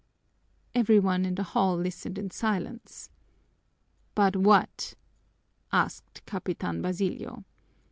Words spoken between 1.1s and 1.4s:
in